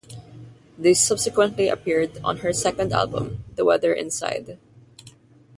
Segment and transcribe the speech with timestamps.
[0.79, 4.57] They subsequently appeared on her second album "The Weather Inside".